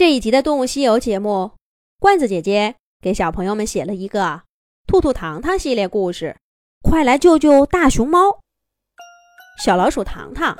[0.00, 1.50] 这一集的《动物西游》节目，
[2.00, 4.22] 罐子姐姐给小朋友们写了一个
[4.86, 6.34] 《兔兔糖糖》系列故事，
[6.80, 8.38] 快来救救大熊猫！
[9.62, 10.56] 小老鼠糖糖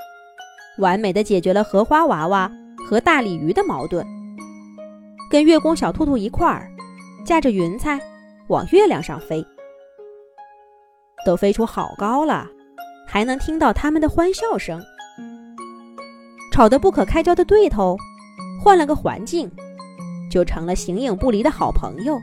[0.77, 2.53] 完美的解决了荷花娃娃
[2.87, 4.07] 和大鲤鱼的矛盾，
[5.31, 6.71] 跟月宫小兔兔一块儿
[7.25, 7.99] 驾着云彩
[8.49, 9.43] 往月亮上飞，
[11.25, 12.47] 都飞出好高了，
[13.09, 14.79] 还能听到他们的欢笑声。
[16.53, 17.97] 吵得不可开交的对头，
[18.63, 19.51] 换了个环境，
[20.31, 22.21] 就成了形影不离的好朋友。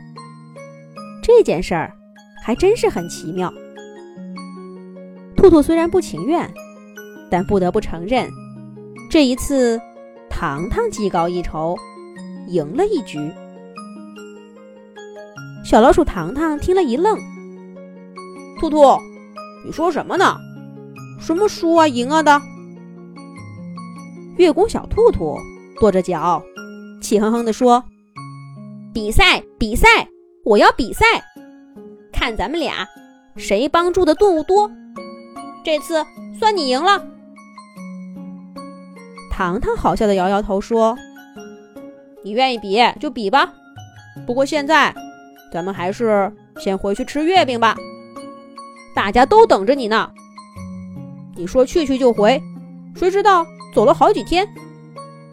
[1.20, 1.92] 这件事儿
[2.44, 3.52] 还真是很奇妙。
[5.36, 6.48] 兔兔虽然不情愿，
[7.28, 8.30] 但不得不承认，
[9.10, 9.80] 这一次
[10.30, 11.76] 糖糖技高一筹，
[12.46, 13.18] 赢了一局。
[15.64, 17.18] 小老鼠糖糖听了一愣
[18.60, 18.78] ：“兔兔，
[19.66, 20.36] 你说什么呢？
[21.20, 22.40] 什么输啊赢啊的？”
[24.38, 25.36] 月宫小兔兔
[25.80, 26.42] 跺着脚，
[27.00, 27.84] 气哼哼地说
[28.92, 29.86] ：“比赛，比赛，
[30.44, 31.04] 我要比赛，
[32.12, 32.86] 看咱们俩
[33.36, 34.70] 谁帮助的动物多。
[35.64, 36.04] 这次
[36.38, 37.04] 算你赢了。”
[39.30, 40.96] 糖糖好笑的摇摇头说
[42.24, 43.52] ：“你愿意比就比吧，
[44.26, 44.92] 不过现在
[45.52, 47.76] 咱们还是先回去吃月饼吧，
[48.96, 50.10] 大家都等着你呢。
[51.36, 52.42] 你说去去就回，
[52.96, 54.48] 谁知道？”走了好几天，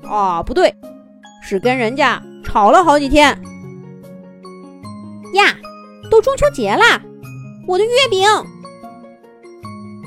[0.07, 0.73] 啊，不对，
[1.41, 3.27] 是跟人家吵了好几天
[5.33, 5.43] 呀！
[6.09, 7.01] 都中秋节啦，
[7.67, 8.27] 我的月饼。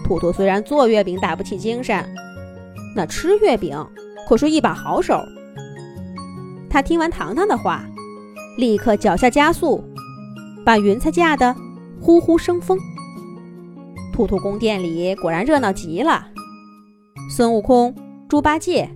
[0.04, 2.08] 兔兔虽然做月饼打不起精神，
[2.94, 3.84] 那吃月饼
[4.28, 5.20] 可是一把好手。
[6.70, 7.84] 他听完糖糖的话，
[8.56, 9.84] 立刻脚下加速，
[10.64, 11.54] 把云彩架得
[12.00, 12.78] 呼呼生风。
[14.12, 16.26] 兔兔宫殿里果然热闹极了，
[17.30, 17.94] 孙悟空。
[18.28, 18.90] 猪八戒、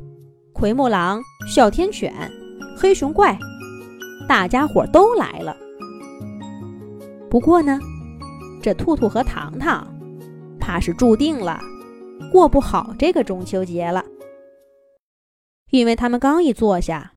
[0.62, 2.14] 奎木狼、哮天犬、
[2.78, 3.36] 黑熊怪，
[4.28, 5.56] 大家伙都来了。
[7.28, 7.80] 不过呢，
[8.62, 9.92] 这兔兔和糖糖，
[10.60, 11.60] 怕是注定了
[12.31, 14.04] 过不好这个中秋节了。
[15.70, 17.14] 因为他们刚一坐下，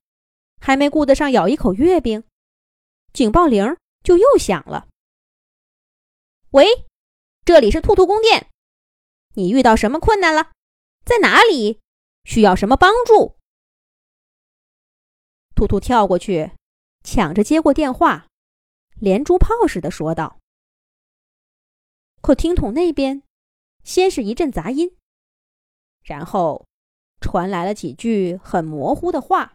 [0.60, 2.24] 还没顾得上咬一口月饼，
[3.14, 4.88] 警报铃就又响了。
[6.50, 6.66] 喂，
[7.46, 8.48] 这里是兔兔宫殿，
[9.36, 10.50] 你遇到什么困难了？
[11.06, 11.80] 在哪里？
[12.24, 13.35] 需要什么帮助？
[15.56, 16.52] 兔兔跳过去，
[17.04, 18.28] 抢着接过电话，
[19.00, 20.38] 连珠炮似的说道。
[22.22, 23.24] 可听筒那边，
[23.84, 24.98] 先是一阵杂音，
[26.04, 26.66] 然后
[27.22, 29.54] 传来了几句很模糊的话：“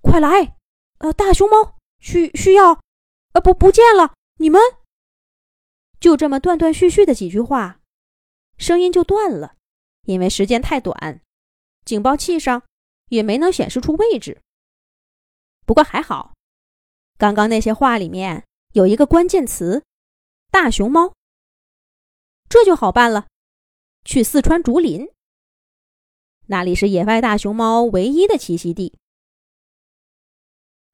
[0.00, 0.56] 快来，
[0.98, 2.80] 呃，大熊猫需需要，
[3.32, 4.60] 呃，不不见了，你们。”
[6.00, 7.80] 就这么断断续续的几句话，
[8.56, 9.56] 声音就断了。
[10.04, 11.20] 因为时间太短，
[11.84, 12.62] 警报器上
[13.10, 14.40] 也没能显示出位置。
[15.66, 16.34] 不过还好，
[17.18, 19.84] 刚刚那些话里面有一个关键词
[20.50, 21.14] “大熊猫”，
[22.50, 23.28] 这就好办了。
[24.04, 25.06] 去四川竹林，
[26.46, 28.96] 那里是野外大熊猫唯一的栖息地。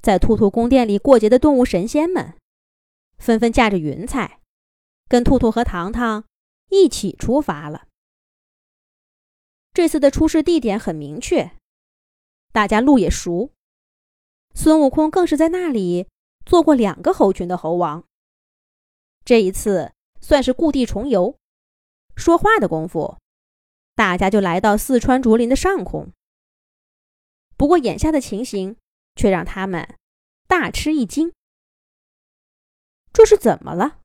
[0.02, 2.36] 在兔兔宫殿里过节的动物神仙们，
[3.18, 4.40] 纷纷驾着云彩，
[5.08, 6.24] 跟兔兔和糖糖
[6.68, 7.86] 一起出发了。
[9.72, 11.52] 这次的出事地点很明确，
[12.56, 13.52] 大家路也熟。
[14.54, 16.08] 孙悟空更是在那里
[16.46, 18.06] 做过两个猴群的猴王。
[19.26, 21.36] 这一次算是故地重游，
[22.16, 23.18] 说话的功夫，
[23.94, 26.14] 大家就来到四川竹林的上空。
[27.58, 28.78] 不过眼下的情形
[29.16, 29.98] 却让他们
[30.46, 31.34] 大吃一惊。
[33.12, 34.00] 这是怎么了？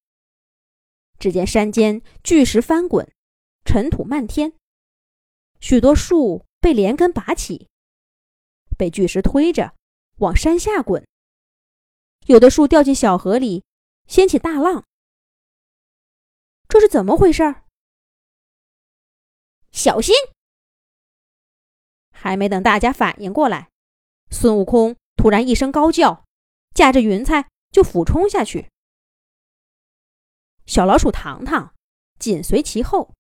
[1.18, 3.09] 只见山间巨石翻滚，
[3.63, 4.51] 尘土漫天。
[5.62, 7.69] 许多树被连根拔起，
[8.81, 9.75] 被巨石推着
[10.18, 11.08] 往山下滚。
[12.25, 13.64] 有的树掉进小河里，
[14.08, 14.84] 掀起大浪。
[16.68, 17.62] 这是怎么回事？
[19.72, 20.16] 小心！
[22.12, 23.69] 还没等大家反应过来，
[24.31, 26.25] 孙悟空突然一声高叫，
[26.74, 28.72] 驾着云彩就俯冲下去。
[30.66, 31.75] 小老鼠糖糖
[32.18, 33.13] 紧随其后。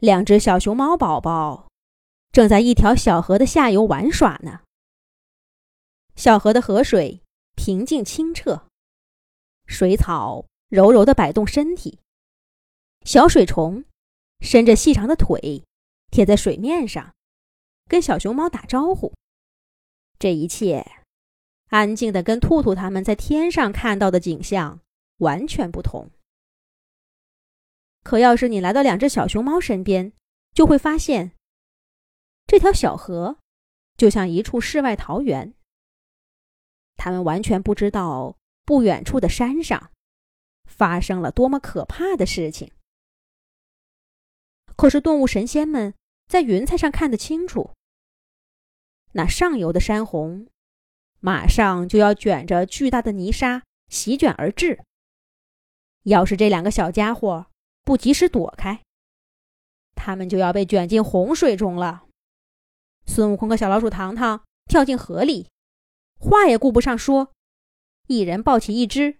[0.00, 1.70] 两只小熊猫宝宝
[2.32, 4.62] 正在一条小河的下游玩耍呢。
[6.16, 7.22] 小河的河水
[7.54, 8.66] 平静清澈，
[9.66, 12.00] 水草柔柔地摆动身体，
[13.04, 13.84] 小水虫
[14.40, 15.62] 伸着细长的腿
[16.10, 17.14] 贴在水面上，
[17.86, 19.12] 跟小熊猫打招呼。
[20.18, 20.86] 这一切
[21.68, 24.80] 安静的跟兔兔他们在天上看到的景象
[25.18, 26.10] 完全不同。
[28.02, 30.12] 可要是你来到两只小熊猫身边，
[30.54, 31.32] 就会发现，
[32.52, 33.38] 这条小河
[33.96, 35.54] 就像一处世外桃源。
[36.96, 39.90] 他们完全不知道不远处的山上
[40.66, 42.70] 发生了多么可怕的事情。
[44.76, 45.94] 可是动物神仙们
[46.28, 47.70] 在云彩上看得清楚，
[49.12, 50.46] 那上游的山洪
[51.20, 54.82] 马上就要卷着巨大的泥沙席卷而至。
[56.02, 57.46] 要是这两个小家伙
[57.82, 58.82] 不及时躲开，
[59.94, 62.04] 他们就要被卷进洪水中了。
[63.12, 65.50] 孙悟空和小老鼠糖糖跳进河里，
[66.18, 67.30] 话也顾不上说，
[68.06, 69.18] 一人抱起一只，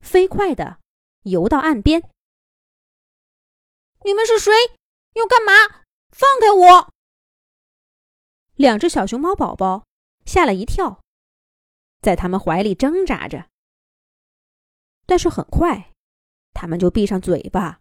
[0.00, 0.80] 飞快的
[1.22, 2.10] 游到岸边。
[4.04, 4.52] 你们是谁？
[5.12, 5.84] 要干嘛？
[6.10, 6.92] 放开我！
[8.56, 9.86] 两只小熊猫宝宝
[10.24, 11.00] 吓了一跳，
[12.00, 13.48] 在他们怀里挣扎着。
[15.06, 15.92] 但是很快，
[16.54, 17.78] 他们就闭上嘴巴，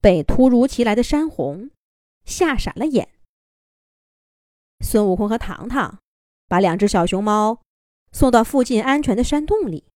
[0.00, 1.72] 被突如其来的山洪
[2.24, 3.13] 吓傻了眼。
[4.84, 5.98] 孙悟空和糖糖
[6.46, 7.62] 把两只小熊猫
[8.12, 9.88] 送到附近安全的山洞里。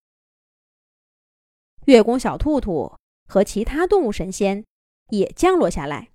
[1.84, 2.96] 月宫小兔兔
[3.26, 4.64] 和其他动物神仙
[5.10, 6.10] 也降落下来。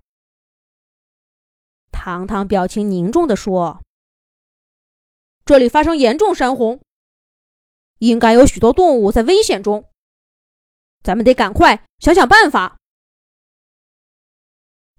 [1.92, 3.82] 糖糖表情凝重地说
[5.46, 6.82] ：“这里发生严重山洪，
[8.00, 9.90] 应该有许多动物在危险中。
[11.04, 12.78] 咱们得赶快想想办法。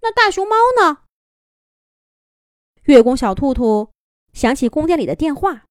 [0.00, 1.02] 那大熊猫呢？”
[2.84, 3.92] 月宫小兔兔
[4.32, 5.64] 想起宫殿里的电话。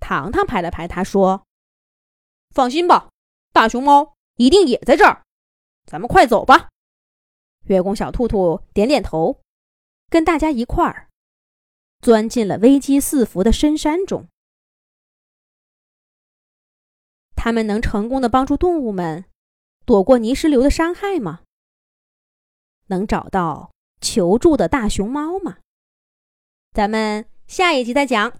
[0.00, 1.46] 糖糖拍了拍他，说
[2.50, 3.10] ：“放心吧，
[3.52, 5.24] 大熊猫一定也在这儿。
[5.84, 6.70] 咱们快走吧。”
[7.66, 9.40] 月宫小兔兔点点头。
[10.08, 11.08] 跟大家一块儿
[12.02, 14.28] 钻进了危机四伏的深山中。
[17.34, 19.24] 他们能成功的帮助动物们
[19.86, 21.44] 躲过泥石流的伤害吗？
[22.88, 23.72] 能找到
[24.02, 25.56] 求助的大熊猫吗？
[26.74, 28.32] 咱们下一集再讲。